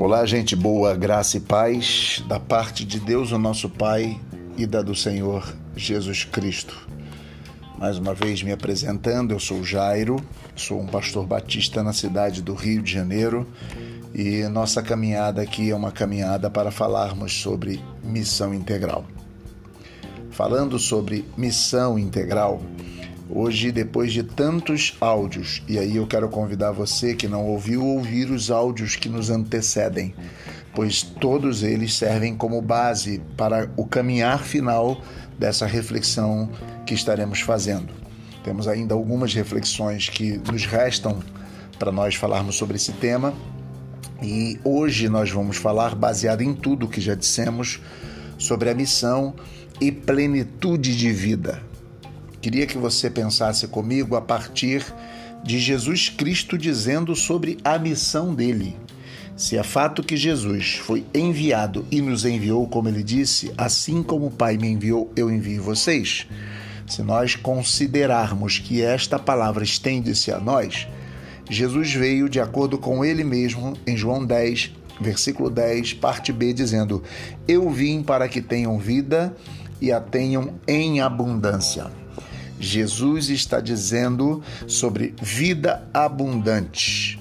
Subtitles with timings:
[0.00, 4.16] Olá, gente boa, graça e paz da parte de Deus, o nosso Pai,
[4.56, 6.88] e da do Senhor Jesus Cristo.
[7.76, 10.24] Mais uma vez me apresentando, eu sou Jairo,
[10.54, 13.44] sou um pastor batista na cidade do Rio de Janeiro
[14.14, 19.04] e nossa caminhada aqui é uma caminhada para falarmos sobre missão integral.
[20.30, 22.62] Falando sobre missão integral,
[23.30, 28.30] Hoje, depois de tantos áudios, e aí eu quero convidar você que não ouviu ouvir
[28.30, 30.14] os áudios que nos antecedem,
[30.74, 35.02] pois todos eles servem como base para o caminhar final
[35.38, 36.48] dessa reflexão
[36.86, 37.92] que estaremos fazendo.
[38.42, 41.22] Temos ainda algumas reflexões que nos restam
[41.78, 43.34] para nós falarmos sobre esse tema,
[44.22, 47.78] e hoje nós vamos falar, baseado em tudo que já dissemos,
[48.38, 49.34] sobre a missão
[49.78, 51.68] e plenitude de vida
[52.40, 54.84] Queria que você pensasse comigo a partir
[55.42, 58.76] de Jesus Cristo dizendo sobre a missão dele.
[59.36, 64.26] Se é fato que Jesus foi enviado e nos enviou, como ele disse, assim como
[64.26, 66.26] o Pai me enviou, eu envio vocês.
[66.88, 70.88] Se nós considerarmos que esta palavra estende-se a nós,
[71.48, 77.02] Jesus veio de acordo com ele mesmo em João 10, versículo 10, parte B, dizendo:
[77.46, 79.34] Eu vim para que tenham vida
[79.80, 81.86] e a tenham em abundância.
[82.60, 87.18] Jesus está dizendo sobre vida abundante.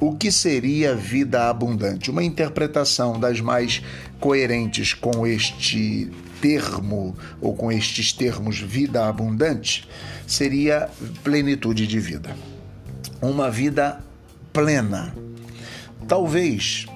[0.00, 2.10] O que seria vida abundante?
[2.10, 3.82] Uma interpretação das mais
[4.20, 9.88] coerentes com este termo ou com estes termos vida abundante
[10.26, 10.90] seria
[11.22, 12.36] plenitude de vida.
[13.22, 14.00] Uma vida
[14.52, 15.14] plena.
[16.06, 16.86] Talvez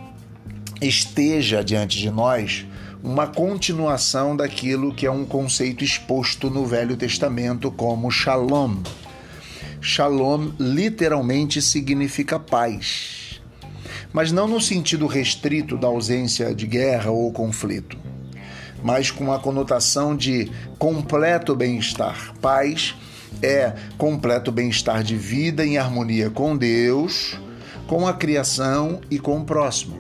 [0.81, 2.67] esteja diante de nós
[3.03, 8.77] uma continuação daquilo que é um conceito exposto no Velho Testamento como shalom.
[9.81, 13.41] Shalom literalmente significa paz,
[14.13, 17.97] mas não no sentido restrito da ausência de guerra ou conflito,
[18.83, 22.35] mas com a conotação de completo bem-estar.
[22.41, 22.97] Paz
[23.41, 27.39] é completo bem-estar de vida em harmonia com Deus,
[27.87, 29.97] com a criação e com o próximo.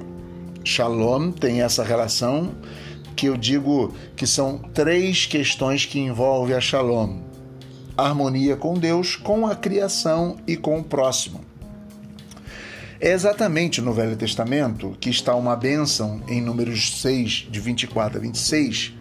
[0.64, 2.52] Shalom tem essa relação
[3.18, 7.18] que eu digo que são três questões que envolvem a Shalom:
[7.96, 11.44] harmonia com Deus, com a criação e com o próximo.
[13.00, 18.20] É exatamente no Velho Testamento que está uma bênção em Números 6, de 24 a
[18.20, 18.94] 26,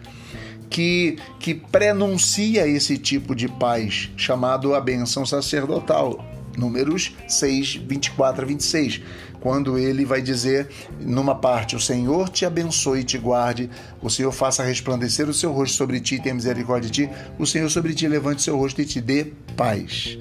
[0.68, 6.27] que, que prenuncia esse tipo de paz, chamado a bênção sacerdotal.
[6.58, 9.00] Números 6, 24 a 26
[9.40, 10.68] quando ele vai dizer,
[11.00, 13.70] numa parte, o Senhor te abençoe e te guarde,
[14.02, 17.46] o Senhor faça resplandecer o seu rosto sobre ti e tenha misericórdia de ti, o
[17.46, 20.18] Senhor sobre ti levante seu rosto e te dê paz.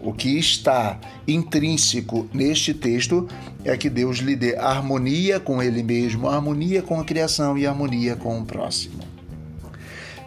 [0.00, 3.26] O que está intrínseco neste texto
[3.64, 8.14] é que Deus lhe dê harmonia com Ele mesmo, harmonia com a criação e harmonia
[8.14, 9.00] com o próximo.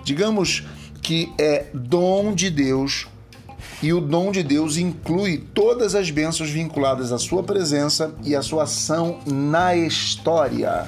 [0.04, 0.66] Digamos
[1.02, 3.08] que é dom de Deus
[3.82, 8.42] e o dom de Deus inclui todas as bênçãos vinculadas à sua presença e à
[8.42, 10.88] sua ação na história.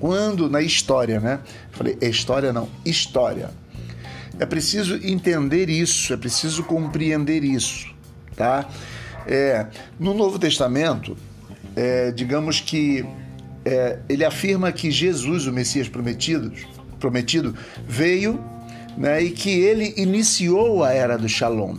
[0.00, 1.40] Quando na história, né?
[1.70, 3.50] Falei, história não, história.
[4.38, 7.94] É preciso entender isso, é preciso compreender isso,
[8.34, 8.68] tá?
[9.26, 9.66] É,
[10.00, 11.16] no Novo Testamento,
[11.76, 13.04] é, digamos que
[13.64, 16.52] é, ele afirma que Jesus, o Messias prometido,
[16.98, 17.54] prometido
[17.86, 18.42] veio
[18.96, 21.76] né, e que ele iniciou a era do Shalom.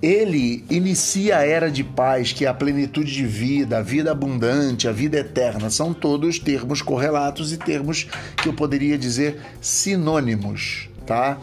[0.00, 4.86] Ele inicia a era de paz, que é a plenitude de vida, a vida abundante,
[4.86, 5.70] a vida eterna.
[5.70, 11.38] São todos termos correlatos e termos que eu poderia dizer sinônimos, tá?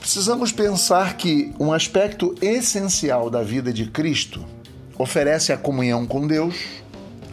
[0.00, 4.46] Precisamos pensar que um aspecto essencial da vida de Cristo
[4.96, 6.54] oferece a comunhão com Deus,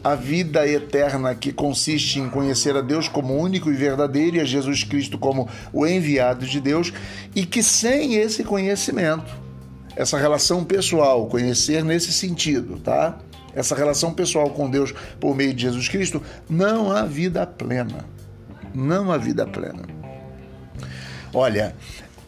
[0.03, 4.45] a vida eterna que consiste em conhecer a Deus como único e verdadeiro e a
[4.45, 6.91] Jesus Cristo como o enviado de Deus,
[7.33, 9.31] e que sem esse conhecimento,
[9.95, 13.17] essa relação pessoal, conhecer nesse sentido, tá?
[13.55, 18.06] Essa relação pessoal com Deus por meio de Jesus Cristo, não há vida plena.
[18.73, 19.83] Não há vida plena.
[21.31, 21.75] Olha,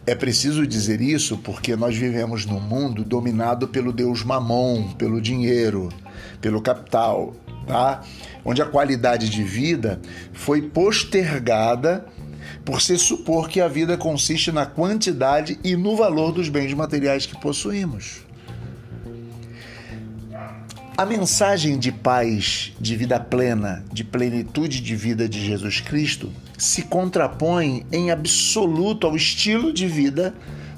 [0.06, 5.90] é preciso dizer isso porque nós vivemos num mundo dominado pelo Deus Mamon, pelo dinheiro,
[6.40, 7.34] pelo capital,
[7.66, 8.02] tá?
[8.44, 10.00] onde a qualidade de vida
[10.34, 12.06] foi postergada
[12.64, 17.26] por se supor que a vida consiste na quantidade e no valor dos bens materiais
[17.26, 18.26] que possuímos.
[20.98, 26.84] A mensagem de paz, de vida plena, de plenitude de vida de Jesus Cristo se
[26.84, 30.34] contrapõe em absoluto ao estilo de vida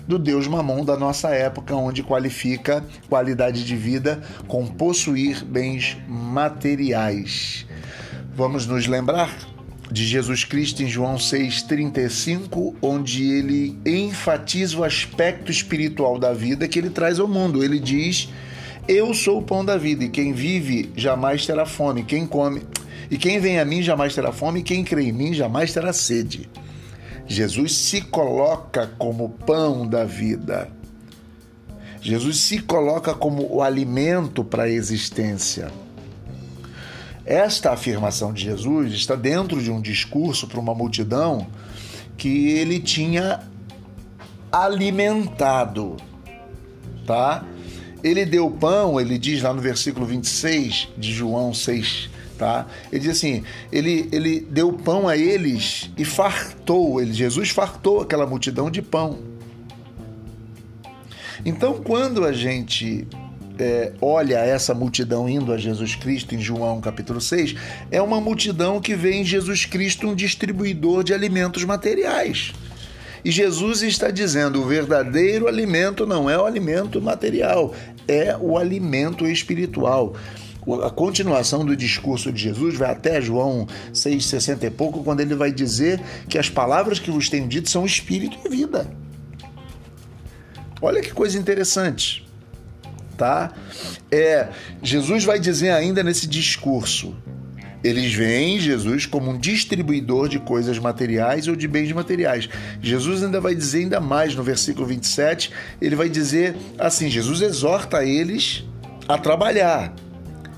[0.07, 7.65] do Deus Mamon da nossa época, onde qualifica qualidade de vida com possuir bens materiais.
[8.33, 9.35] Vamos nos lembrar
[9.91, 16.79] de Jesus Cristo em João 6,35, onde ele enfatiza o aspecto espiritual da vida que
[16.79, 17.63] ele traz ao mundo.
[17.63, 18.29] Ele diz:
[18.87, 22.61] Eu sou o pão da vida, e quem vive jamais terá fome, quem come.
[23.09, 25.93] E quem vem a mim jamais terá fome, e quem crê em mim jamais terá
[25.93, 26.49] sede.
[27.27, 30.69] Jesus se coloca como pão da vida.
[32.01, 35.69] Jesus se coloca como o alimento para a existência.
[37.25, 41.47] Esta afirmação de Jesus está dentro de um discurso para uma multidão
[42.17, 43.41] que ele tinha
[44.49, 45.97] alimentado,
[47.05, 47.43] tá?
[48.01, 52.67] Ele deu pão, ele diz lá no versículo 26 de João 6, tá?
[52.91, 58.25] Ele diz assim: ele, ele deu pão a eles e fartou, ele, Jesus fartou aquela
[58.25, 59.19] multidão de pão.
[61.45, 63.07] Então, quando a gente
[63.59, 67.55] é, olha essa multidão indo a Jesus Cristo em João capítulo 6,
[67.91, 72.53] é uma multidão que vê em Jesus Cristo um distribuidor de alimentos materiais.
[73.23, 77.73] E Jesus está dizendo: o verdadeiro alimento não é o alimento material,
[78.07, 80.15] é o alimento espiritual
[80.75, 85.51] a continuação do discurso de Jesus vai até João 6,60 e pouco, quando ele vai
[85.51, 88.89] dizer que as palavras que vos tenho dito são espírito e vida.
[90.81, 92.27] Olha que coisa interessante,
[93.17, 93.51] tá?
[94.11, 94.49] É,
[94.83, 97.15] Jesus vai dizer ainda nesse discurso,
[97.83, 102.49] eles veem Jesus como um distribuidor de coisas materiais ou de bens materiais.
[102.81, 108.03] Jesus ainda vai dizer ainda mais no versículo 27, ele vai dizer assim, Jesus exorta
[108.03, 108.63] eles
[109.07, 109.93] a trabalhar,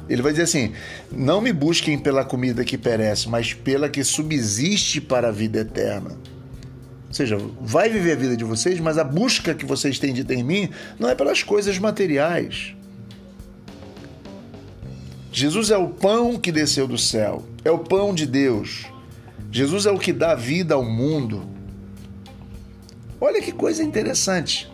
[0.10, 0.74] ele vai dizer assim:
[1.12, 6.18] não me busquem pela comida que perece, mas pela que subsiste para a vida eterna.
[7.08, 10.24] Ou seja, vai viver a vida de vocês, mas a busca que vocês têm de
[10.24, 10.70] ter em mim
[11.00, 12.76] não é pelas coisas materiais.
[15.32, 18.86] Jesus é o pão que desceu do céu, é o pão de Deus.
[19.52, 21.48] Jesus é o que dá vida ao mundo.
[23.22, 24.72] Olha que coisa interessante.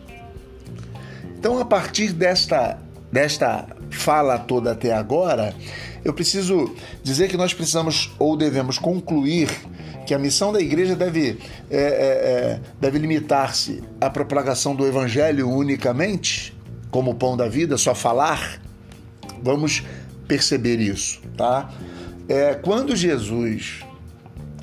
[1.37, 2.77] Então, a partir desta,
[3.11, 5.55] desta fala toda até agora,
[6.03, 9.49] eu preciso dizer que nós precisamos ou devemos concluir
[10.05, 11.39] que a missão da igreja deve,
[11.69, 16.55] é, é, é, deve limitar-se à propagação do evangelho unicamente,
[16.91, 18.61] como pão da vida, só falar.
[19.41, 19.83] Vamos
[20.27, 21.71] perceber isso, tá?
[22.29, 23.83] É, quando Jesus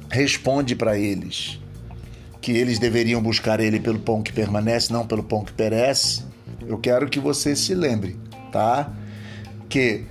[0.09, 1.61] responde para eles
[2.41, 6.25] que eles deveriam buscar ele pelo pão que permanece, não pelo pão que perece,
[6.67, 8.17] eu quero que você se lembre,
[8.51, 8.93] tá?
[9.73, 10.05] Que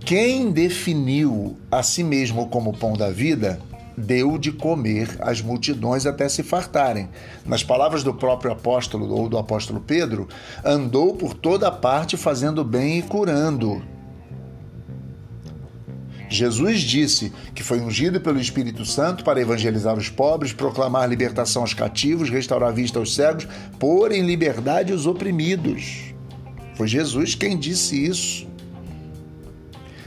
[0.00, 3.60] quem definiu a si mesmo como pão da vida
[3.96, 7.08] deu de comer às multidões até se fartarem.
[7.46, 10.26] Nas palavras do próprio apóstolo ou do apóstolo Pedro,
[10.64, 13.84] andou por toda parte fazendo bem e curando.
[16.28, 21.72] Jesus disse que foi ungido pelo Espírito Santo para evangelizar os pobres, proclamar libertação aos
[21.72, 23.46] cativos, restaurar a vista aos cegos,
[23.78, 26.12] pôr em liberdade os oprimidos.
[26.74, 28.53] Foi Jesus quem disse isso.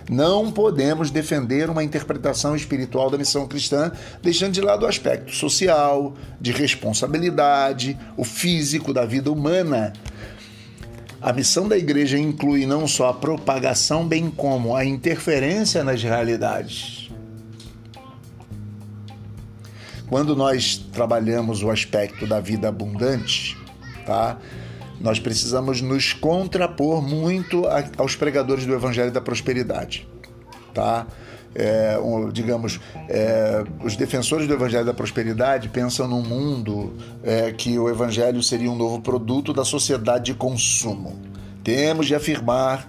[0.09, 6.15] Não podemos defender uma interpretação espiritual da missão cristã, deixando de lado o aspecto social,
[6.39, 9.91] de responsabilidade, o físico da vida humana.
[11.21, 17.11] A missão da igreja inclui não só a propagação, bem como a interferência nas realidades.
[20.07, 23.57] Quando nós trabalhamos o aspecto da vida abundante,
[24.05, 24.37] tá?
[24.99, 27.63] Nós precisamos nos contrapor muito
[27.97, 30.07] aos pregadores do Evangelho da Prosperidade,
[30.73, 31.05] tá?
[31.55, 31.97] É,
[32.31, 38.43] digamos, é, os defensores do Evangelho da Prosperidade pensam num mundo é, que o Evangelho
[38.43, 41.19] seria um novo produto da sociedade de consumo.
[41.63, 42.87] Temos de afirmar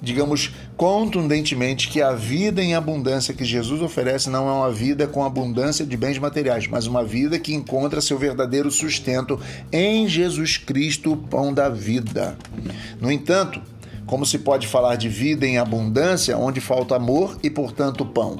[0.00, 5.24] digamos contundentemente que a vida em abundância que Jesus oferece não é uma vida com
[5.24, 9.40] abundância de bens materiais, mas uma vida que encontra seu verdadeiro sustento
[9.72, 12.36] em Jesus Cristo, o pão da vida.
[13.00, 13.60] No entanto,
[14.06, 18.38] como se pode falar de vida em abundância onde falta amor e, portanto, pão?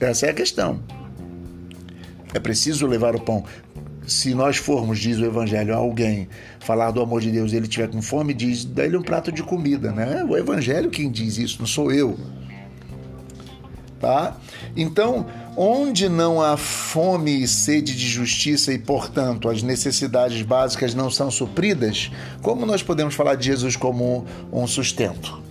[0.00, 0.80] Essa é a questão.
[2.32, 3.44] É preciso levar o pão
[4.10, 7.68] se nós formos, diz o Evangelho, a alguém falar do amor de Deus e ele
[7.68, 10.18] tiver com fome, diz, dá-lhe um prato de comida, né?
[10.20, 12.18] É o Evangelho quem diz isso, não sou eu.
[14.00, 14.36] Tá?
[14.74, 15.26] Então,
[15.56, 21.30] onde não há fome e sede de justiça e, portanto, as necessidades básicas não são
[21.30, 22.10] supridas,
[22.42, 25.49] como nós podemos falar de Jesus como um sustento?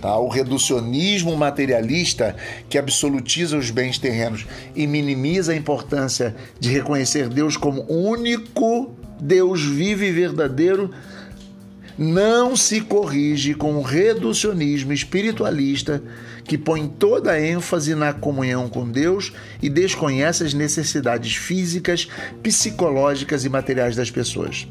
[0.00, 0.16] Tá?
[0.16, 2.36] O reducionismo materialista
[2.68, 9.62] que absolutiza os bens terrenos e minimiza a importância de reconhecer Deus como único Deus
[9.62, 10.90] vivo e verdadeiro
[11.98, 16.00] não se corrige com o reducionismo espiritualista
[16.44, 22.08] que põe toda a ênfase na comunhão com Deus e desconhece as necessidades físicas,
[22.40, 24.68] psicológicas e materiais das pessoas.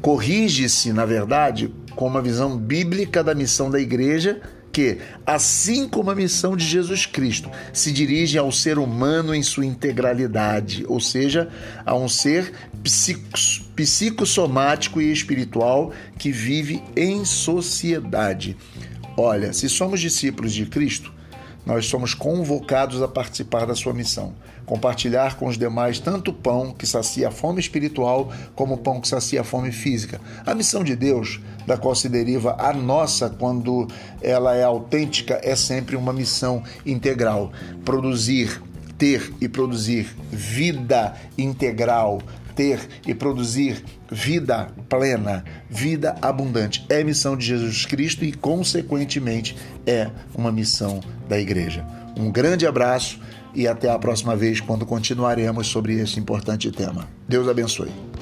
[0.00, 4.40] Corrige-se, na verdade, com uma visão bíblica da missão da igreja
[4.70, 9.66] que, assim como a missão de Jesus Cristo se dirige ao ser humano em sua
[9.66, 11.48] integralidade, ou seja,
[11.84, 12.52] a um ser
[13.74, 18.56] psicossomático e espiritual que vive em sociedade.
[19.16, 21.12] Olha, se somos discípulos de Cristo,
[21.68, 24.32] nós somos convocados a participar da sua missão,
[24.64, 29.02] compartilhar com os demais tanto o pão que sacia a fome espiritual como o pão
[29.02, 30.18] que sacia a fome física.
[30.46, 33.86] A missão de Deus, da qual se deriva a nossa quando
[34.22, 37.52] ela é autêntica, é sempre uma missão integral.
[37.84, 38.62] Produzir,
[38.96, 42.22] ter e produzir vida integral,
[42.58, 46.84] ter e produzir vida plena, vida abundante.
[46.88, 50.98] É missão de Jesus Cristo e, consequentemente, é uma missão
[51.28, 51.86] da igreja.
[52.18, 53.20] Um grande abraço
[53.54, 57.08] e até a próxima vez, quando continuaremos sobre esse importante tema.
[57.28, 58.17] Deus abençoe.